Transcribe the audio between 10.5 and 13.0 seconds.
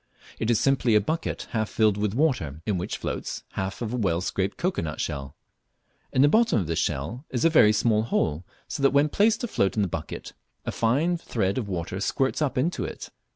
a fine thread of water squirts up into